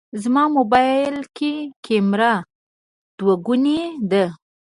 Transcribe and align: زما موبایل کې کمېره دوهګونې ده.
زما 0.21 0.43
موبایل 0.57 1.17
کې 1.37 1.51
کمېره 1.85 2.33
دوهګونې 3.17 3.79
ده. 4.11 4.25